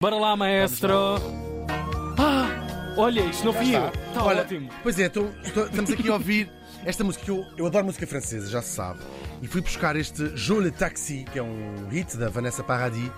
Bora 0.00 0.14
lá, 0.14 0.36
maestro! 0.36 0.94
Ah, 2.16 2.94
olha, 2.96 3.20
isto 3.22 3.44
não 3.44 3.52
fui 3.52 3.74
eu. 3.74 3.88
Está. 3.88 4.00
Está 4.06 4.24
Olha, 4.24 4.42
ótimo. 4.42 4.70
Pois 4.80 4.96
é, 4.96 5.06
então, 5.06 5.28
então, 5.44 5.64
estamos 5.64 5.90
aqui 5.90 6.08
a 6.08 6.12
ouvir 6.12 6.48
esta 6.84 7.02
música 7.02 7.24
que 7.24 7.30
eu, 7.32 7.44
eu 7.56 7.66
adoro 7.66 7.86
música 7.86 8.06
francesa, 8.06 8.48
já 8.48 8.62
se 8.62 8.76
sabe. 8.76 9.00
E 9.42 9.48
fui 9.48 9.60
buscar 9.60 9.96
este 9.96 10.36
Jo 10.36 10.60
le 10.60 10.70
Taxi, 10.70 11.24
que 11.32 11.40
é 11.40 11.42
um 11.42 11.88
hit 11.88 12.16
da 12.16 12.28
Vanessa 12.28 12.62
Paradis, 12.62 13.10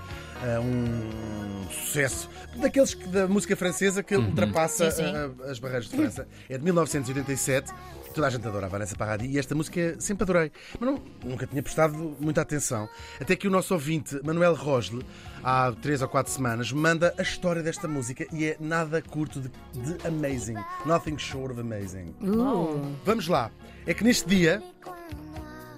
um 0.61 1.69
sucesso 1.71 2.29
daqueles 2.57 2.95
que- 2.95 3.07
da 3.09 3.27
música 3.29 3.55
francesa 3.57 4.03
que 4.03 4.17
ultrapassa 4.17 4.91
Sim, 4.91 5.05
sim. 5.05 5.13
eh, 5.45 5.51
as 5.51 5.59
barreiras 5.59 5.89
de 5.89 5.97
França. 5.97 6.27
É 6.49 6.57
de 6.59 6.65
1987. 6.65 7.73
Toda 8.15 8.27
a 8.27 8.31
gente 8.31 8.45
adora 8.49 8.67
a 8.67 8.69
Vanessa 8.69 8.97
Paradis 8.97 9.33
e 9.33 9.39
esta 9.39 9.55
música 9.55 9.95
sempre 10.01 10.25
adorei. 10.25 10.51
Mas 10.81 10.91
não- 10.91 11.01
nunca 11.25 11.47
tinha 11.47 11.63
prestado 11.63 12.17
muita 12.19 12.41
atenção. 12.41 12.89
Até 13.21 13.37
que 13.37 13.47
o 13.47 13.51
nosso 13.51 13.73
ouvinte, 13.73 14.19
Manuel 14.25 14.55
Rosle, 14.55 15.05
há 15.45 15.71
três 15.81 16.03
ou 16.03 16.09
quatro 16.09 16.33
semanas, 16.33 16.73
manda 16.73 17.15
a 17.17 17.23
história 17.23 17.63
desta 17.63 17.87
música 17.87 18.27
e 18.33 18.47
é 18.47 18.57
nada 18.59 19.01
curto 19.01 19.41
de, 19.41 19.49
de 19.95 20.07
amazing. 20.09 20.57
Nothing 20.85 21.19
short 21.19 21.53
of 21.53 21.61
amazing. 21.61 22.13
Uh, 22.21 22.97
Vamos 23.05 23.29
lá. 23.29 23.49
É 23.87 23.95
que 23.95 24.03
neste 24.03 24.29
dia, 24.29 24.61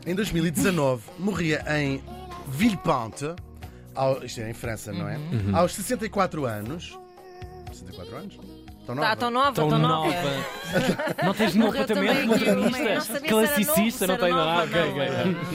em 0.06 0.14
2019, 0.14 1.02
morria 1.18 1.62
em 1.78 2.02
Villepinte, 2.48 3.34
ao, 3.94 4.24
isto 4.24 4.40
é 4.40 4.50
em 4.50 4.54
França, 4.54 4.92
não 4.92 5.08
é? 5.08 5.16
Uhum. 5.16 5.56
Aos 5.56 5.74
64 5.74 6.44
anos. 6.46 6.98
64 7.74 8.16
anos? 8.16 8.38
Tão 8.86 8.94
nova? 8.96 9.08
Tá 9.08 9.16
tão 9.16 9.30
nova, 9.30 9.52
Tão 9.54 9.68
tão 9.68 9.78
nova. 9.78 10.06
nova. 10.08 10.28
Não 11.24 11.34
tens 11.34 11.54
nenhum. 11.54 11.70
Não 11.72 12.26
modernista, 12.26 13.20
classicista, 13.20 14.06
não 14.08 14.16
novo, 14.16 14.24
tem 14.26 14.32
se 14.32 14.38
era 14.38 14.44
nada. 14.44 14.44
nova, 14.44 14.62
Ok, 14.64 14.80
ok. 14.90 15.08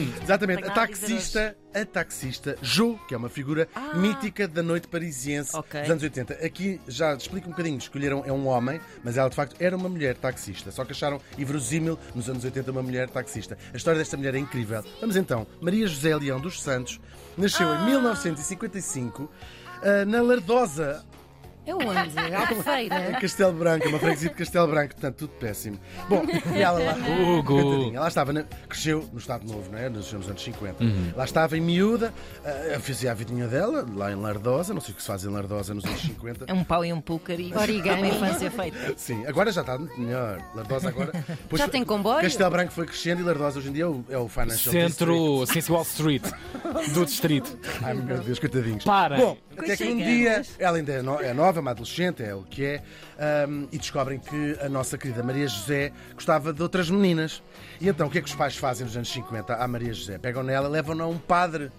não. 0.08 0.22
Exatamente, 0.22 0.64
a 0.64 0.70
taxista, 0.70 1.56
a 1.74 1.84
taxista 1.84 2.56
Jo, 2.62 2.98
que 3.06 3.14
é 3.14 3.18
uma 3.18 3.28
figura 3.28 3.68
mítica 3.94 4.48
da 4.48 4.62
noite 4.62 4.88
parisiense 4.88 5.54
Ok. 5.54 5.78
dos 5.82 5.90
anos 5.90 6.02
80. 6.02 6.34
Aqui 6.34 6.80
já 6.88 7.14
explico 7.14 7.48
um 7.48 7.50
bocadinho, 7.50 7.76
escolheram 7.76 8.22
é 8.24 8.32
um 8.32 8.46
homem, 8.46 8.80
mas 9.04 9.18
ela 9.18 9.28
de 9.28 9.36
facto 9.36 9.56
era 9.60 9.76
uma 9.76 9.88
mulher 9.90 10.14
taxista. 10.16 10.70
Só 10.70 10.84
que 10.86 10.92
acharam 10.92 11.20
inverosímil 11.36 11.98
nos 12.14 12.30
anos 12.30 12.44
80 12.44 12.70
uma 12.70 12.82
mulher 12.82 13.10
taxista. 13.10 13.58
A 13.74 13.76
história 13.76 13.98
desta 13.98 14.16
mulher 14.16 14.34
é 14.34 14.38
incrível. 14.38 14.82
Vamos 15.00 15.16
então, 15.16 15.46
Maria 15.60 15.86
José 15.86 16.16
Leão 16.16 16.40
dos 16.40 16.62
Santos 16.62 16.98
nasceu 17.36 17.68
em 17.74 17.84
1955 17.86 19.30
ah, 19.82 20.04
na 20.06 20.22
Lardosa, 20.22 21.04
É 21.68 21.74
onde? 21.74 22.30
em 22.30 22.34
Albufeira. 22.34 23.18
Castelo 23.20 23.52
Branco, 23.52 23.84
é 23.86 23.88
uma 23.88 23.98
freguesia 23.98 24.28
de 24.30 24.34
Castelo 24.34 24.68
Branco, 24.68 24.94
portanto, 24.94 25.16
tudo 25.16 25.30
péssimo. 25.38 25.78
Bom, 26.08 26.22
e 26.54 26.60
ela 26.62 26.78
lá. 26.78 26.94
Hugo. 27.38 27.62
Coitadinha, 27.62 28.00
Lá 28.00 28.08
estava, 28.08 28.32
na- 28.32 28.44
cresceu 28.68 29.08
no 29.12 29.18
Estado 29.18 29.46
Novo, 29.46 29.70
não 29.70 29.78
é? 29.78 29.88
Nos 29.88 30.12
nos 30.12 30.28
anos 30.28 30.42
50. 30.42 30.76
Lá 31.16 31.24
estava 31.24 31.56
em 31.56 31.60
miúda, 31.60 32.12
uh, 32.44 32.80
fazia 32.80 33.10
a 33.10 33.14
vidinha 33.14 33.46
dela, 33.46 33.86
lá 33.94 34.10
em 34.10 34.14
Lardosa, 34.14 34.72
não 34.72 34.80
sei 34.80 34.92
o 34.92 34.96
que 34.96 35.02
se 35.02 35.08
faz 35.08 35.24
em 35.24 35.28
Lardosa 35.28 35.74
nos 35.74 35.84
anos 35.84 36.00
50. 36.00 36.44
É 36.48 36.52
um 36.54 36.64
pau 36.64 36.84
e 36.84 36.92
um 36.92 37.00
pulcar 37.00 37.38
e 37.38 37.54
origami. 37.54 37.98
Uma 38.02 38.08
infância 38.08 38.50
feita. 38.50 38.94
Sim, 38.96 39.26
agora 39.26 39.52
já 39.52 39.60
está 39.60 39.76
muito 39.78 40.00
melhor. 40.00 40.40
Lardosa 40.54 40.88
agora. 40.88 41.12
Pois 41.48 41.58
Já 41.60 41.66
foi- 41.66 41.72
tem 41.72 41.84
comboio? 41.84 42.22
Castelo 42.22 42.50
Branco 42.50 42.72
foi 42.72 42.86
crescendo 42.86 43.20
e 43.20 43.24
Lardosa 43.24 43.58
hoje 43.58 43.68
em 43.68 43.72
dia 43.72 43.84
é 43.84 43.86
o, 43.86 44.04
é 44.08 44.16
o 44.18 44.28
Financial 44.28 44.56
District. 44.74 44.90
Centro, 44.98 45.46
Ciência 45.46 45.74
Wall 45.74 45.82
Street, 45.82 46.22
do 46.94 47.04
distrito. 47.04 47.58
Ai 47.82 47.94
meu 47.94 48.18
Deus, 48.18 48.38
coitadinhos. 48.38 48.84
Parem. 48.84 49.18
Bom, 49.18 49.36
até 49.56 49.76
que 49.76 49.84
um 49.84 49.96
dia, 49.96 50.42
ela 50.58 50.76
ainda 50.78 50.92
é, 50.92 51.02
no- 51.02 51.20
é 51.20 51.34
nova, 51.34 51.57
uma 51.60 51.70
adolescente, 51.70 52.22
é 52.22 52.34
o 52.34 52.42
que 52.42 52.64
é, 52.64 52.82
ahm, 53.18 53.66
e 53.72 53.78
descobrem 53.78 54.18
que 54.18 54.58
a 54.60 54.68
nossa 54.68 54.96
querida 54.96 55.22
Maria 55.22 55.48
José 55.48 55.92
gostava 56.14 56.52
de 56.52 56.62
outras 56.62 56.90
meninas. 56.90 57.42
E 57.80 57.88
então 57.88 58.06
o 58.06 58.10
que 58.10 58.18
é 58.18 58.20
que 58.20 58.28
os 58.28 58.34
pais 58.34 58.56
fazem 58.56 58.86
nos 58.86 58.96
anos 58.96 59.10
50 59.10 59.54
à 59.54 59.68
Maria 59.68 59.92
José? 59.92 60.18
Pegam 60.18 60.42
nela, 60.42 60.68
levam-na 60.68 61.04
a 61.04 61.08
um 61.08 61.18
padre. 61.18 61.70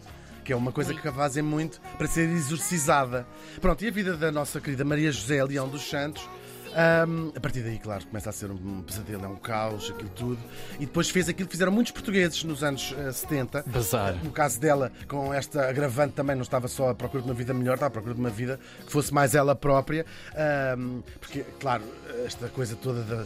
Que 0.44 0.54
é 0.54 0.56
uma 0.56 0.72
coisa 0.72 0.96
que 0.96 1.12
fazem 1.12 1.44
muito 1.44 1.80
para 1.96 2.08
ser 2.08 2.28
exorcizada. 2.28 3.28
Pronto, 3.62 3.84
e 3.84 3.88
a 3.88 3.92
vida 3.92 4.18
da 4.18 4.32
nossa 4.32 4.60
querida 4.60 4.84
Maria 4.84 5.12
José 5.12 5.44
Leão 5.44 5.70
dos 5.70 5.88
Santos 5.88 6.28
Ahm, 6.76 7.32
a 7.36 7.40
partir 7.40 7.62
daí, 7.62 7.80
claro, 7.80 8.06
começa 8.08 8.30
a 8.30 8.34
ser 8.34 8.52
um 8.52 8.82
pesadelo, 8.82 9.26
é 9.26 9.28
um 9.28 9.36
caos, 9.36 9.90
aquilo 9.92 10.10
tudo. 10.10 10.40
E 10.80 10.86
depois 10.86 11.10
fez 11.10 11.28
aquilo 11.30 11.48
que 11.48 11.54
fizeram 11.54 11.72
muitos 11.72 11.92
portugueses 11.92 12.44
nos 12.44 12.64
anos 12.64 12.94
eh, 12.98 13.12
70. 13.12 13.64
Bazar. 13.68 14.16
No 14.24 14.32
caso 14.32 14.60
dela, 14.60 14.92
com 15.08 15.34
esta 15.34 15.68
agravante 15.70 16.14
também, 16.14 16.36
não 16.36 16.44
estava 16.44 16.68
só 16.68 16.90
à 16.90 16.96
procura 16.96 17.24
de 17.24 17.30
uma 17.30 17.36
vida 17.36 17.54
melhor, 17.54 17.74
estava 17.76 17.88
à 17.88 17.92
procura 17.92 18.14
de 18.14 18.20
uma 18.20 18.30
vida 18.30 18.60
que 18.86 18.92
fosse 18.92 19.14
mais 19.14 19.34
ela 19.36 19.56
própria. 19.56 20.06
Ahm, 20.36 21.02
porque, 21.20 21.44
claro, 21.60 21.84
esta 22.26 22.48
coisa 22.50 22.76
toda 22.76 23.02
da- 23.04 23.26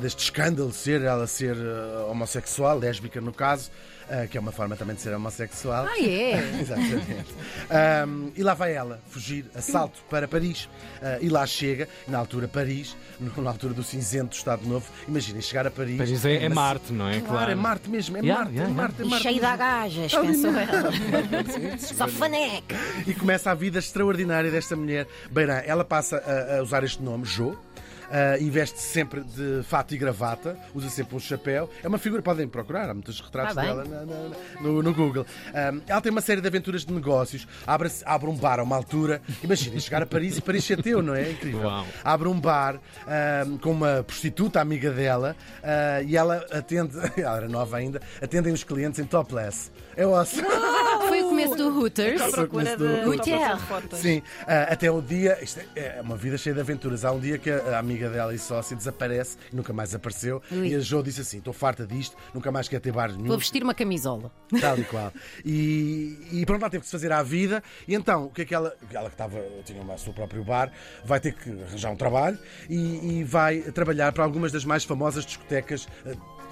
deste 0.00 0.24
escândalo 0.24 0.68
de 0.70 0.76
ser 0.76 1.02
ela 1.02 1.26
ser 1.26 1.56
eh, 1.56 2.04
homossexual, 2.10 2.78
lésbica 2.78 3.20
no 3.20 3.32
caso, 3.32 3.70
eh, 4.08 4.26
que 4.26 4.36
é 4.36 4.40
uma 4.40 4.52
forma 4.52 4.76
também 4.76 4.94
de 4.96 5.00
ser 5.02 5.14
homossexual. 5.14 5.86
Ah, 5.86 5.98
é? 6.00 6.32
Exatamente. 6.60 7.26
Ahm, 7.70 8.30
e 8.36 8.42
lá 8.42 8.54
vai 8.54 8.74
ela, 8.74 9.00
fugir, 9.08 9.44
assalto 9.54 10.00
para 10.10 10.26
Paris. 10.28 10.68
Ah, 11.02 11.18
e 11.20 11.28
lá 11.28 11.46
chega, 11.46 11.88
na 12.08 12.18
altura 12.18 12.46
Paris, 12.48 12.96
na 13.36 13.50
altura 13.50 13.72
do 13.72 13.82
cinzento 13.82 14.30
do 14.30 14.34
Estado 14.34 14.66
Novo. 14.66 14.86
Imaginem, 15.08 15.40
chegar 15.40 15.66
a 15.66 15.70
Paris. 15.70 15.96
Paris 15.96 16.24
é, 16.24 16.44
é 16.44 16.46
uma- 16.48 16.54
Marte, 16.56 16.92
não 16.92 17.08
é? 17.08 17.20
Claro, 17.20 17.50
é 17.50 17.54
Marte 17.54 17.88
mesmo, 17.88 18.16
é 18.16 18.20
Yeah, 18.20 18.44
Marte, 18.44 18.54
yeah, 18.56 18.70
é 18.70 18.74
Marte, 18.76 19.02
é 19.02 19.04
Marte. 19.06 19.22
cheio 19.22 19.38
de 19.40 19.46
agajas, 19.46 20.12
pensou 20.14 20.50
ela. 20.50 20.90
Só 21.78 22.06
faneca. 22.08 22.76
E 23.06 23.14
começa 23.14 23.50
a 23.50 23.54
vida 23.54 23.78
extraordinária 23.78 24.50
desta 24.50 24.76
mulher. 24.76 25.06
Beirã, 25.30 25.62
ela 25.64 25.84
passa 25.84 26.18
a, 26.18 26.58
a 26.58 26.62
usar 26.62 26.84
este 26.84 27.02
nome, 27.02 27.24
Jo. 27.24 27.56
Ah, 28.10 28.38
e 28.38 28.50
veste 28.50 28.78
sempre 28.78 29.22
de 29.22 29.62
fato 29.64 29.94
e 29.94 29.98
gravata, 29.98 30.56
usa 30.74 30.88
sempre 30.90 31.16
um 31.16 31.20
chapéu. 31.20 31.68
É 31.82 31.88
uma 31.88 31.98
figura, 31.98 32.22
podem 32.22 32.46
procurar, 32.48 32.90
há 32.90 32.94
muitos 32.94 33.20
retratos 33.20 33.56
Ah, 33.56 33.62
dela 33.62 33.84
na- 33.84 34.04
na- 34.04 34.30
no, 34.60 34.82
no 34.82 34.94
Google. 34.94 35.24
Ah, 35.54 35.72
ela 35.86 36.00
tem 36.00 36.10
uma 36.12 36.20
série 36.20 36.40
de 36.40 36.46
aventuras 36.48 36.84
de 36.84 36.92
negócios, 36.92 37.46
abre, 37.66 37.90
abre 38.04 38.28
um 38.30 38.36
bar 38.36 38.58
a 38.60 38.62
uma 38.62 38.76
altura. 38.76 39.20
Imaginem 39.42 39.78
chegar 39.80 40.02
a 40.02 40.06
Paris 40.06 40.38
e 40.38 40.40
Paris 40.40 40.64
ser 40.64 40.82
teu, 40.82 41.02
não 41.02 41.14
é? 41.14 41.22
É 41.22 41.30
incrível. 41.32 41.62
Uau. 41.62 41.86
Abre 42.04 42.28
um 42.28 42.38
bar 42.40 42.80
ah, 43.06 43.44
com 43.60 43.70
uma 43.72 44.02
prostituta 44.02 44.60
amiga 44.60 44.90
dela 44.90 45.36
ah, 45.62 46.02
e 46.02 46.16
ela 46.16 46.44
atende, 46.50 46.96
ela 47.16 47.36
era 47.36 47.48
nova 47.48 47.76
ainda, 47.76 48.00
atendem 48.20 48.52
os 48.52 48.64
clientes 48.64 48.98
em 48.98 49.04
topless. 49.04 49.70
É 49.96 50.04
awesome. 50.04 50.46
Começo 51.44 51.56
do 51.56 51.80
Hooters. 51.80 52.20
À 52.20 52.28
procura 52.30 52.76
Hotel. 53.06 53.58
Sim, 53.92 54.22
ah, 54.46 54.72
até 54.72 54.90
o 54.90 55.00
dia. 55.00 55.38
Isto 55.42 55.60
é 55.74 55.80
é 56.00 56.00
uma 56.02 56.16
vida 56.16 56.36
cheia 56.38 56.54
de 56.54 56.60
aventuras. 56.60 57.04
Há 57.04 57.12
um 57.12 57.20
dia 57.20 57.38
que 57.38 57.50
a 57.50 57.78
amiga 57.78 58.08
dela 58.08 58.34
e 58.34 58.38
sócia 58.38 58.76
desaparece 58.76 59.36
e 59.52 59.56
nunca 59.56 59.72
mais 59.72 59.94
apareceu. 59.94 60.42
Ui. 60.50 60.68
E 60.68 60.74
a 60.74 60.80
Jo 60.80 61.02
disse 61.02 61.20
assim: 61.20 61.38
Estou 61.38 61.52
farta 61.52 61.86
disto, 61.86 62.16
nunca 62.34 62.50
mais 62.50 62.68
quero 62.68 62.82
ter 62.82 62.92
bar 62.92 63.10
nenhum. 63.12 63.28
Vou 63.28 63.38
vestir 63.38 63.62
uma 63.62 63.74
camisola. 63.74 64.30
Tal 64.60 64.78
e 64.78 64.84
qual. 64.84 65.12
E, 65.44 66.18
e 66.32 66.46
pronto, 66.46 66.62
lá 66.62 66.70
teve 66.70 66.82
que 66.82 66.86
se 66.86 66.92
fazer 66.92 67.12
à 67.12 67.22
vida. 67.22 67.62
E 67.86 67.94
então, 67.94 68.26
o 68.26 68.30
que 68.30 68.42
é 68.42 68.44
que 68.44 68.54
ela. 68.54 68.74
Ela 68.92 69.08
que 69.08 69.14
estava, 69.14 69.38
tinha 69.64 69.82
o 69.82 69.98
seu 69.98 70.12
próprio 70.12 70.44
bar, 70.44 70.70
vai 71.04 71.20
ter 71.20 71.32
que 71.32 71.50
arranjar 71.50 71.90
um 71.90 71.96
trabalho 71.96 72.38
e, 72.68 73.20
e 73.20 73.24
vai 73.24 73.60
trabalhar 73.60 74.12
para 74.12 74.24
algumas 74.24 74.52
das 74.52 74.64
mais 74.64 74.84
famosas 74.84 75.24
discotecas. 75.24 75.88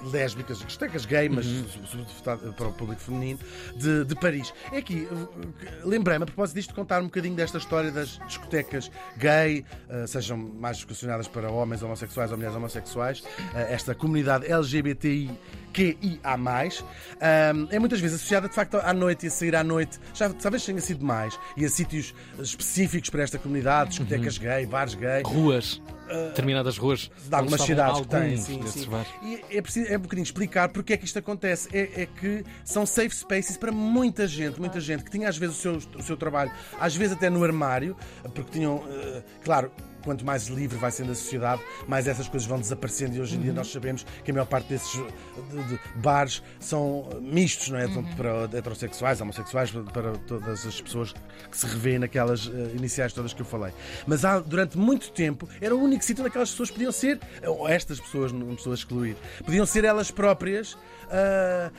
Eh, 0.03 0.09
Lésbicas, 0.11 0.59
discotecas 0.59 1.05
gay, 1.05 1.29
mas 1.29 1.45
sobretudo 1.45 2.53
para 2.53 2.67
o 2.67 2.73
público 2.73 3.01
feminino, 3.01 3.39
de, 3.75 4.05
de 4.05 4.15
Paris. 4.15 4.53
É 4.71 4.77
aqui, 4.77 5.07
eh, 5.11 5.81
lembrei-me, 5.83 6.23
a 6.23 6.25
propósito 6.25 6.55
disto, 6.55 6.73
contar 6.73 7.01
um 7.01 7.05
bocadinho 7.05 7.35
desta 7.35 7.57
história 7.57 7.91
das 7.91 8.19
discotecas 8.27 8.91
gay, 9.17 9.65
eh, 9.89 10.07
sejam 10.07 10.37
mais 10.37 10.81
vocacionadas 10.81 11.27
para 11.27 11.51
homens 11.51 11.81
homossexuais 11.83 12.31
ou 12.31 12.37
mulheres 12.37 12.55
homossexuais, 12.55 13.23
eh, 13.55 13.73
esta 13.73 13.95
comunidade 13.95 14.51
LGBTI 14.51 15.29
QIA+, 15.73 16.35
ahm, 16.35 17.67
é 17.71 17.79
muitas 17.79 17.99
vezes 17.99 18.17
associada 18.17 18.47
de 18.47 18.55
facto 18.55 18.77
à 18.77 18.93
noite 18.93 19.25
e 19.25 19.27
a 19.27 19.31
sair 19.31 19.55
à 19.55 19.63
noite, 19.63 19.99
já 20.13 20.29
talvez 20.29 20.65
tenha 20.65 20.81
sido 20.81 21.05
mais, 21.05 21.37
e 21.55 21.65
a 21.65 21.69
sítios 21.69 22.13
específicos 22.39 23.09
para 23.09 23.23
esta 23.23 23.37
comunidade, 23.37 23.91
discotecas 23.91 24.37
gay, 24.37 24.65
bares 24.65 24.95
gay, 24.95 25.21
Ruas. 25.23 25.81
Determinadas 26.09 26.77
ruas. 26.77 27.11
de 27.27 27.35
algumas 27.35 27.61
cidades 27.61 28.01
que 28.01 28.07
têm, 28.07 28.37
sim, 28.37 28.61
sim. 28.65 28.89
E 29.21 29.57
é, 29.57 29.61
preciso, 29.61 29.91
é 29.91 29.97
um 29.97 30.01
bocadinho 30.01 30.23
explicar 30.23 30.69
porque 30.69 30.93
é 30.93 30.97
que 30.97 31.05
isto 31.05 31.19
acontece. 31.19 31.69
É, 31.71 32.01
é 32.01 32.05
que 32.07 32.43
são 32.65 32.85
safe 32.85 33.15
spaces 33.15 33.57
para 33.57 33.71
muita 33.71 34.27
gente, 34.27 34.59
muita 34.59 34.79
gente 34.79 35.03
que 35.03 35.11
tinha 35.11 35.29
às 35.29 35.37
vezes 35.37 35.57
o 35.57 35.59
seu, 35.59 35.99
o 35.99 36.01
seu 36.01 36.17
trabalho, 36.17 36.51
às 36.79 36.95
vezes 36.95 37.15
até 37.15 37.29
no 37.29 37.43
armário, 37.43 37.95
porque 38.33 38.51
tinham, 38.51 38.83
eh, 38.89 39.23
claro. 39.43 39.71
Quanto 40.03 40.25
mais 40.25 40.47
livre 40.47 40.77
vai 40.77 40.91
sendo 40.91 41.11
a 41.11 41.15
sociedade, 41.15 41.61
mais 41.87 42.07
essas 42.07 42.27
coisas 42.27 42.47
vão 42.47 42.59
desaparecendo. 42.59 43.15
E 43.15 43.21
hoje 43.21 43.35
em 43.37 43.41
dia 43.41 43.53
nós 43.53 43.71
sabemos 43.71 44.05
que 44.23 44.31
a 44.31 44.33
maior 44.33 44.45
parte 44.45 44.67
desses 44.69 44.91
de- 44.91 45.63
de 45.63 45.79
bares 45.95 46.41
são 46.59 47.07
mistos, 47.21 47.69
não 47.69 47.77
é? 47.79 47.87
Tanto 47.87 48.15
para 48.15 48.43
heterossexuais, 48.57 49.19
homossexuais, 49.21 49.71
para 49.71 50.13
todas 50.27 50.65
as 50.65 50.79
pessoas 50.81 51.13
que 51.49 51.57
se 51.57 51.65
revêem 51.65 51.99
naquelas 51.99 52.47
eh, 52.47 52.71
iniciais 52.75 53.13
todas 53.13 53.33
que 53.33 53.41
eu 53.41 53.45
falei. 53.45 53.73
Mas 54.07 54.23
há, 54.25 54.39
durante 54.39 54.77
muito 54.77 55.11
tempo 55.11 55.47
era 55.61 55.75
o 55.75 55.81
único 55.81 56.03
sítio 56.03 56.21
onde 56.21 56.29
aquelas 56.29 56.51
pessoas 56.51 56.71
podiam 56.71 56.91
ser, 56.91 57.19
ou 57.45 57.67
estas 57.67 57.99
pessoas, 57.99 58.31
não 58.31 58.53
estou 58.53 58.71
a 58.71 58.75
excluir, 58.75 59.15
podiam 59.45 59.65
ser 59.65 59.83
elas 59.83 60.09
próprias. 60.11 60.77
ah, 61.11 61.71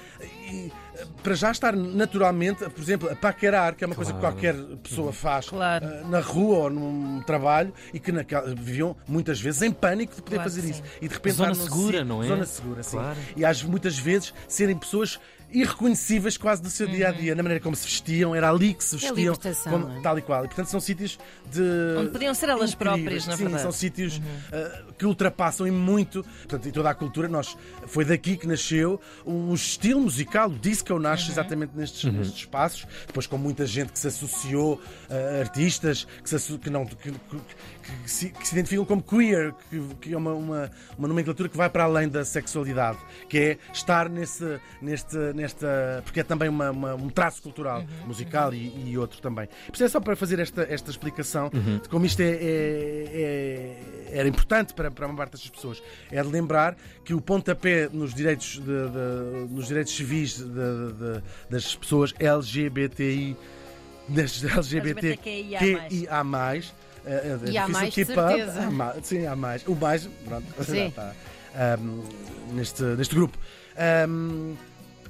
e, 0.50 0.72
para 1.22 1.34
já 1.34 1.52
estar 1.52 1.74
naturalmente, 1.76 2.68
por 2.68 2.82
exemplo, 2.82 3.08
a 3.08 3.14
paquerar, 3.14 3.74
que 3.76 3.84
é 3.84 3.86
uma 3.86 3.94
coisa 3.94 4.12
que 4.12 4.18
Claro. 4.18 4.34
qualquer 4.34 4.54
pessoa 4.82 5.12
faz 5.12 5.48
Claro. 5.48 5.86
ah, 5.86 6.08
na 6.08 6.18
rua 6.20 6.58
ou 6.64 6.70
num 6.70 7.22
trabalho 7.22 7.72
e 7.94 8.00
que 8.00 8.09
naquela, 8.12 8.54
viviam 8.54 8.96
muitas 9.06 9.40
vezes 9.40 9.62
em 9.62 9.70
pânico 9.72 10.14
de 10.14 10.22
poder 10.22 10.36
Claro 10.36 10.50
fazer 10.50 10.62
que 10.62 10.70
isso. 10.70 10.82
E 11.00 11.08
de 11.08 11.14
repente 11.14 11.34
Zona 11.34 11.54
segura, 11.54 12.04
não 12.04 12.22
é? 12.22 12.26
Zona 12.26 12.46
segura, 12.46 12.82
sim. 12.82 12.96
Claro. 12.96 13.18
E 13.36 13.44
às 13.44 13.62
muitas 13.62 13.98
vezes 13.98 14.34
serem 14.48 14.76
pessoas 14.76 15.18
irreconhecíveis 15.52 16.36
quase 16.36 16.62
do 16.62 16.70
seu 16.70 16.86
dia 16.86 17.08
a 17.08 17.12
dia, 17.12 17.34
na 17.34 17.42
maneira 17.42 17.62
como 17.62 17.74
se 17.76 17.84
vestiam, 17.86 18.34
era 18.34 18.50
ali 18.50 18.74
que 18.74 18.84
se 18.84 18.96
vestiam, 18.96 19.14
libertação, 19.16 19.72
como- 19.72 19.88
não 19.88 19.98
é? 19.98 20.00
tal 20.02 20.18
e 20.18 20.22
qual. 20.22 20.44
E 20.44 20.48
portanto 20.48 20.66
são 20.68 20.80
sítios 20.80 21.18
de. 21.50 21.60
Onde 21.98 22.10
podiam 22.10 22.34
ser 22.34 22.48
elas 22.48 22.74
próprias, 22.74 23.26
na 23.26 23.36
Sim, 23.36 23.42
verdade. 23.44 23.62
são 23.62 23.72
sítios 23.72 24.18
uh, 24.18 24.92
que 24.94 25.04
ultrapassam 25.06 25.66
em 25.66 25.70
muito. 25.70 26.22
Portanto, 26.22 26.68
em 26.68 26.70
toda 26.72 26.90
a 26.90 26.94
cultura, 26.94 27.28
nós, 27.28 27.56
foi 27.86 28.04
daqui 28.04 28.36
que 28.36 28.46
nasceu 28.46 29.00
o 29.24 29.52
estilo 29.54 30.00
musical, 30.00 30.48
o 30.48 30.58
disco 30.58 30.98
nasce 30.98 31.30
exatamente 31.30 31.72
nestes, 31.74 32.04
nestes 32.12 32.36
espaços, 32.38 32.86
depois 33.06 33.26
com 33.26 33.36
muita 33.38 33.66
gente 33.66 33.92
que 33.92 33.98
se 33.98 34.08
associou, 34.08 34.74
uh, 34.74 35.40
artistas 35.40 36.06
que 36.22 36.28
se, 36.28 36.36
asso- 36.36 36.58
que 36.58 36.70
não, 36.70 36.84
que, 36.86 36.96
que- 36.96 37.12
que 38.04 38.10
se, 38.10 38.28
que 38.28 38.46
se 38.46 38.54
identificam 38.54 38.84
como 38.84 39.02
queer, 39.02 39.52
que, 39.68 39.80
que 40.00 40.12
é 40.14 40.16
uma, 40.16 40.32
uma, 40.32 40.70
uma 40.96 41.08
nomenclatura 41.08 41.48
que 41.48 41.56
vai 41.56 41.68
para 41.68 41.84
além 41.84 42.08
da 42.08 42.24
sexualidade, 42.24 42.98
que 43.28 43.38
é 43.38 43.58
estar 43.72 44.08
nesse, 44.08 44.60
neste, 44.80 45.16
nesta. 45.40 46.02
porque 46.04 46.20
é 46.20 46.22
também 46.24 46.48
uma- 46.48 46.70
uma- 46.70 46.94
um 46.94 47.08
traço 47.08 47.42
cultural, 47.42 47.84
musical 48.06 48.52
e, 48.54 48.90
e 48.90 48.98
outro 48.98 49.20
também. 49.20 49.48
Por 49.72 49.82
é 49.82 49.88
só 49.88 50.00
para 50.00 50.14
fazer 50.16 50.38
esta, 50.38 50.62
esta 50.68 50.90
explicação 50.90 51.50
de 51.82 51.88
como 51.88 52.04
isto 52.06 52.20
é, 52.20 52.30
é- 52.30 52.36
é- 54.10 54.18
era 54.18 54.28
importante 54.28 54.74
para, 54.74 54.90
para 54.90 55.06
uma 55.06 55.16
parte 55.16 55.32
das 55.32 55.48
pessoas. 55.48 55.82
É 56.10 56.22
de 56.22 56.28
lembrar 56.28 56.76
que 57.04 57.14
o 57.14 57.20
pontapé 57.20 57.88
nos 57.92 58.14
direitos, 58.14 58.58
de- 58.58 58.64
de- 58.64 59.52
nos 59.54 59.66
direitos 59.68 59.94
civis 59.94 60.36
de- 60.38 61.22
das 61.48 61.74
pessoas 61.74 62.12
LGBTI. 62.18 63.36
Das 64.08 64.42
LGBTQIA+. 64.44 65.60
eh, 67.04 67.38
é 67.46 67.50
E 67.50 67.58
há 67.58 67.68
mais, 67.68 67.94
de 67.94 68.04
certeza. 68.04 68.62
Há 68.62 68.70
ma- 68.70 68.94
Sim, 69.02 69.26
há 69.26 69.36
mais. 69.36 69.66
O 69.66 69.74
mais, 69.74 70.06
pronto, 70.24 70.46
Sim. 70.64 70.74
já 70.74 70.86
está, 70.88 71.14
ahm, 71.54 72.02
neste, 72.52 72.82
neste 72.82 73.14
grupo. 73.14 73.38
Ahm, 73.76 74.54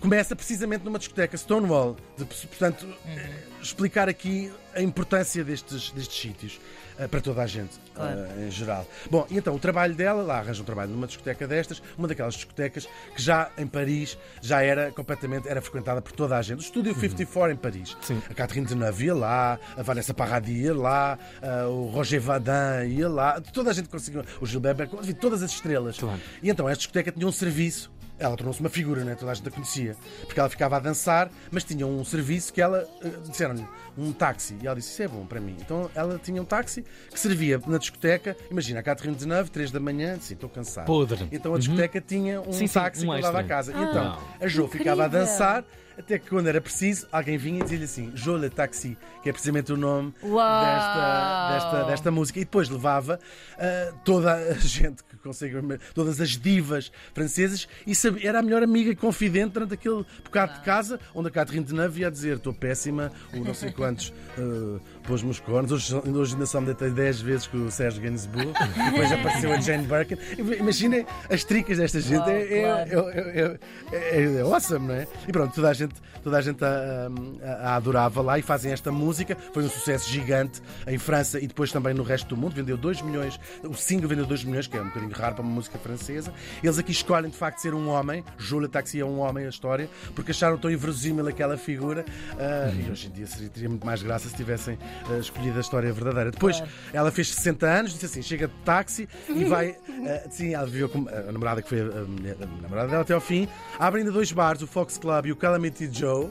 começa 0.01 0.35
precisamente 0.35 0.85
numa 0.85 0.99
discoteca 0.99 1.37
Stonewall. 1.37 1.97
De, 2.17 2.25
portanto, 2.25 2.87
eh, 3.07 3.31
explicar 3.63 4.09
aqui 4.09 4.51
a 4.75 4.81
importância 4.83 5.45
destes, 5.45 5.91
destes 5.91 6.21
sítios 6.21 6.61
eh, 6.99 7.07
para 7.09 7.21
toda 7.21 7.43
a 7.43 7.47
gente, 7.47 7.79
Claro. 7.95 8.21
eh, 8.39 8.47
em 8.47 8.51
geral. 8.51 8.87
Bom, 9.11 9.27
e 9.31 9.37
então 9.37 9.55
o 9.55 9.59
trabalho 9.59 9.95
dela, 9.95 10.23
lá 10.23 10.39
arranja 10.39 10.63
um 10.63 10.65
trabalho 10.65 10.91
numa 10.91 11.07
discoteca 11.07 11.47
destas, 11.47 11.83
uma 11.99 12.09
daquelas 12.09 12.35
discotecas 12.35 12.89
que 13.15 13.21
já 13.23 13.51
em 13.59 13.67
Paris 13.67 14.17
já 14.41 14.63
era 14.63 14.91
completamente 14.93 15.49
era 15.49 15.61
frequentada 15.61 16.01
por 16.01 16.13
toda 16.13 16.37
a 16.37 16.43
gente. 16.43 16.59
O 16.59 16.63
Estúdio 16.63 16.95
54 16.95 17.53
em 17.53 17.57
Paris. 17.57 17.97
Sim. 18.01 18.23
A 18.31 18.35
Catherine 18.35 18.67
Deneuve 18.67 19.07
ia 19.07 19.15
lá, 19.15 19.59
a 19.77 19.83
Vanessa 19.83 20.15
Paradis 20.15 20.65
ia 20.65 20.75
lá, 20.75 21.19
eh, 21.43 21.65
o 21.65 21.87
Roger 21.87 22.21
Vadin 22.21 22.89
ia 22.97 23.09
lá, 23.09 23.41
toda 23.41 23.71
a 23.71 23.73
gente 23.73 23.89
conseguiu, 23.89 24.25
o 24.41 24.47
Gilbert 24.47 24.89
todas 25.21 25.43
as 25.43 25.51
estrelas. 25.53 25.99
Claro. 25.99 26.21
E 26.43 26.49
então 26.49 26.69
esta 26.69 26.79
discoteca 26.79 27.13
tinha 27.13 27.27
um 27.27 27.33
serviço. 27.33 27.91
Ela 28.21 28.37
tornou-se 28.37 28.61
uma 28.61 28.69
figura, 28.69 29.03
né? 29.03 29.15
toda 29.15 29.33
a 29.33 29.35
gente 29.35 29.49
a 29.49 29.51
conhecia. 29.51 29.97
Porque 30.27 30.39
ela 30.39 30.49
ficava 30.49 30.77
a 30.77 30.79
dançar, 30.79 31.31
mas 31.51 31.65
tinha 31.65 31.87
um 31.87 32.05
serviço 32.05 32.53
que 32.53 32.61
ela. 32.61 32.87
eh, 33.03 33.11
disseram-lhe 33.27 33.67
um 33.97 34.13
táxi. 34.13 34.57
E 34.63 34.67
ela 34.67 34.77
disse: 34.77 34.93
Isso 34.93 35.03
é 35.03 35.09
bom 35.09 35.25
para 35.27 35.41
mim. 35.41 35.57
Então 35.59 35.91
ela 35.95 36.19
tinha 36.23 36.41
um 36.41 36.45
táxi 36.45 36.85
que 37.11 37.19
servia 37.19 37.61
na 37.67 37.79
discoteca. 37.79 38.37
Imagina, 38.51 38.81
a 38.81 38.83
Catherine 38.83 39.17
de 39.17 39.27
9, 39.27 39.51
3 39.51 39.71
da 39.71 39.81
manhã, 39.81 40.17
disse: 40.19 40.35
Estou 40.35 40.49
cansado. 40.51 40.87
Podre. 40.87 41.27
Então 41.33 41.55
a 41.55 41.59
discoteca 41.59 42.01
tinha 42.01 42.41
um 42.41 42.53
Sim, 42.53 42.67
sim, 42.67 42.75
táxi 42.75 43.05
um 43.07 43.09
que 43.11 43.17
levava 43.17 43.41
a 43.41 43.45
casa. 43.45 43.73
E 43.73 43.83
então 43.83 44.19
a 44.41 44.47
Jo 44.47 44.69
ficava 44.69 45.05
a 45.05 45.09
dançar. 45.09 45.65
Até 45.99 46.19
que 46.19 46.31
quando 46.31 46.47
era 46.47 46.63
preciso, 46.63 47.07
alguém 47.13 47.37
vinha 47.37 47.61
e 47.61 47.63
dizia-lhe 47.63 47.85
assim: 47.85 48.11
Jo 48.15 48.37
le 48.37 48.49
taxi, 48.49 48.97
que 49.23 49.29
é 49.29 49.33
precisamente 49.33 49.71
o 49.71 49.77
nome 49.77 50.15
desta, 50.23 51.49
desta, 51.53 51.85
desta 51.85 52.11
música. 52.11 52.39
E 52.39 52.45
depois 52.45 52.69
levava 52.71 53.19
ah, 53.59 53.93
toda 54.05 54.33
a 54.35 54.55
gente 54.61 55.03
consegue, 55.23 55.57
todas 55.95 56.21
as 56.21 56.31
divas 56.31 56.91
francesas, 57.15 57.69
e 57.87 57.93
era 58.27 58.39
a 58.39 58.43
melhor 58.43 58.63
amiga 58.63 58.91
e 58.91 58.97
confidente 58.97 59.55
durante 59.55 59.75
aquele 59.75 60.05
bocado 60.25 60.55
de 60.55 60.61
casa, 60.61 61.01
onde 61.15 61.29
a 61.29 61.31
Catherine 61.31 61.65
Deneuve 61.65 62.01
ia 62.01 62.11
dizer: 62.11 62.37
Estou 62.37 62.53
péssima, 62.53 63.11
o 63.33 63.39
não 63.45 63.55
sei 63.55 63.71
quantos 63.73 64.09
uh, 64.39 64.81
pôs-me 65.05 65.31
os 65.31 65.41
cornos. 65.41 65.73
Hoje, 65.73 65.95
hoje 65.95 66.35
ainda 66.35 66.47
só 66.47 66.61
me 66.61 66.67
deitei 66.67 66.91
10 66.91 67.21
vezes 67.21 67.47
com 67.47 67.67
o 67.67 67.71
Sérgio 67.71 68.03
Gainsbourg, 68.03 68.53
depois 68.91 69.13
apareceu 69.13 69.53
a 69.53 69.61
Jane 69.61 69.87
Birkin. 69.87 70.17
Imaginem 70.59 71.07
as 71.31 71.45
tricas 71.45 71.79
desta 71.79 72.01
gente, 72.01 72.29
é, 72.31 72.59
é, 72.61 72.87
claro. 72.87 73.09
é, 73.11 73.59
é, 73.93 74.21
é, 74.23 74.23
é 74.37 74.41
awesome, 74.43 74.89
não 74.89 74.95
é? 74.95 75.07
E 75.27 75.33
pronto, 75.33 75.55
toda 75.55 75.69
a 75.71 75.73
gente, 75.73 75.95
toda 76.23 76.39
a, 76.39 76.41
gente 76.43 76.65
a, 76.65 77.09
a- 77.43 77.71
a 77.71 77.77
adorava 77.77 78.21
lá 78.23 78.39
e 78.39 78.43
fazem 78.43 78.73
esta 78.73 78.91
música. 78.93 79.37
Foi 79.53 79.63
um 79.65 79.69
sucesso 79.71 80.09
gigante 80.11 80.61
em 80.87 80.99
França 80.99 81.39
e 81.41 81.47
depois 81.47 81.71
também 81.73 81.95
no 81.95 82.03
resto 82.03 82.29
do 82.29 82.37
mundo. 82.37 82.55
Vendeu 82.55 82.77
2 82.77 83.03
milhões, 83.03 83.39
o 83.63 83.75
single 83.75 84.09
vendeu 84.09 84.27
2 84.27 84.45
milhões, 84.45 84.67
que 84.67 84.77
é 84.77 84.81
um 84.83 84.87
bocadinho 84.87 85.10
raro 85.13 85.35
para 85.37 85.43
uma 85.43 85.53
música 85.53 85.79
francesa. 85.79 86.33
Eles 86.63 86.79
aqui 86.79 86.93
escolhem 86.93 87.31
de 87.31 87.37
facto 87.37 87.59
ser 87.59 87.75
um 87.75 87.89
homem. 87.89 88.25
Júlia 88.39 88.69
Taxi 88.69 89.01
é 89.01 89.05
um 89.05 89.19
homem, 89.21 89.47
a 89.47 89.49
história, 89.49 89.89
porque 90.15 90.31
acharam 90.31 90.57
tão 90.59 90.71
inverosímil 90.71 91.27
aquela 91.29 91.57
figura. 91.57 92.05
ah, 92.39 92.71
E 92.75 92.91
hoje 92.91 93.09
em 93.09 93.11
dia 93.11 93.27
seria, 93.27 93.49
teria 93.49 93.69
muito 93.69 93.87
mais 93.87 94.03
graça 94.03 94.29
se 94.29 94.35
tivessem 94.35 94.79
ah, 95.11 95.19
escolhido 95.19 95.57
a 95.59 95.61
história 95.61 95.93
verdadeira. 95.93 96.31
Depois 96.31 96.63
ela 96.93 97.11
fez 97.11 97.35
60 97.35 97.67
anos, 97.67 97.93
disse 97.93 98.07
assim: 98.07 98.23
chega 98.23 98.49
de 98.49 98.55
táxi 98.65 99.09
e 99.29 99.45
vai. 99.45 99.77
ah, 100.07 100.29
sim, 100.31 100.55
ela 100.55 100.67
viveu 100.67 100.89
com 100.89 101.07
a 101.09 101.33
namorada 101.33 101.63
que 101.63 101.69
foi 101.69 101.81
a, 101.81 101.85
mulher- 102.05 102.37
a 102.41 102.47
namorada 102.63 102.89
dela 102.89 103.03
até 103.03 103.15
ao 103.15 103.21
fim. 103.21 103.49
Abre 103.79 104.01
ainda 104.01 104.13
dois 104.13 104.31
bares, 104.33 104.63
o 104.63 104.67
Fox 104.67 104.99
Club 104.99 105.27
e 105.27 105.33
o 105.33 105.37
Calamity 105.37 105.89
Joe. 105.93 106.31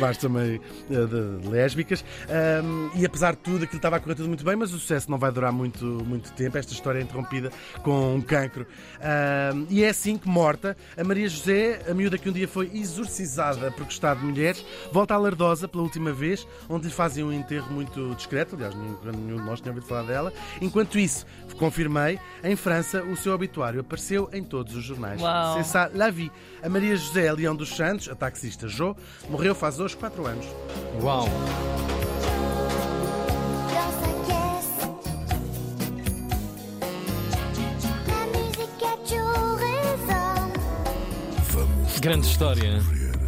Bares 0.00 0.18
também 0.18 0.60
eh, 0.90 0.94
de, 0.94 1.38
de 1.38 1.48
lésbicas. 1.48 2.04
Ahm, 2.28 2.90
e 2.94 3.04
apesar 3.04 3.32
de 3.32 3.38
tudo, 3.38 3.64
aquilo 3.64 3.78
estava 3.78 3.96
a 3.96 4.00
correr 4.00 4.14
tudo 4.14 4.28
muito 4.28 4.44
bem, 4.44 4.56
mas 4.56 4.72
o 4.72 4.78
sucesso 4.78 5.10
não 5.10 5.18
vai 5.18 5.30
durar 5.30 5.52
muito, 5.52 5.84
muito 5.84 6.32
tempo. 6.32 6.58
Esta 6.58 6.72
história 6.72 6.98
é 6.98 7.02
interrompida 7.02 7.50
com 7.82 8.14
um 8.16 8.20
cancro. 8.20 8.66
Ahm, 9.00 9.66
e 9.70 9.84
é 9.84 9.88
assim 9.88 10.16
que, 10.16 10.28
morta, 10.28 10.76
a 10.96 11.04
Maria 11.04 11.28
José, 11.28 11.80
a 11.88 11.94
miúda 11.94 12.18
que 12.18 12.28
um 12.28 12.32
dia 12.32 12.48
foi 12.48 12.70
exorcizada 12.74 13.70
por 13.70 13.84
gostar 13.84 14.16
de 14.16 14.24
mulheres, 14.24 14.64
volta 14.92 15.14
à 15.14 15.18
Lardosa 15.18 15.68
pela 15.68 15.82
última 15.82 16.12
vez, 16.12 16.46
onde 16.68 16.86
lhe 16.86 16.92
fazem 16.92 17.24
um 17.24 17.32
enterro 17.32 17.72
muito 17.72 18.14
discreto. 18.14 18.54
Aliás, 18.54 18.74
nenhum, 18.74 18.96
nenhum 19.12 19.36
de 19.36 19.42
nós 19.42 19.60
tinha 19.60 19.72
ouvido 19.72 19.86
falar 19.86 20.02
dela. 20.04 20.32
Enquanto 20.60 20.98
isso, 20.98 21.26
confirmei, 21.58 22.18
em 22.42 22.56
França, 22.56 23.02
o 23.02 23.16
seu 23.16 23.34
obituário 23.34 23.80
apareceu 23.80 24.28
em 24.32 24.42
todos 24.42 24.74
os 24.74 24.84
jornais. 24.84 25.20
Uau. 25.20 25.54
C'est 25.56 25.64
ça, 25.64 25.90
la 25.94 26.10
vie. 26.10 26.30
A 26.62 26.68
Maria 26.68 26.96
José 26.96 27.32
Leão 27.32 27.54
dos 27.54 27.74
Santos, 27.76 28.08
taxista 28.14 28.68
Jo, 28.68 28.96
morreu 29.28 29.54
faz 29.54 29.80
hoje 29.80 29.96
4 29.96 30.26
anos. 30.26 30.46
Uau! 31.02 31.28
raison. 39.58 40.52
Grande 42.00 42.26
história. 42.26 42.93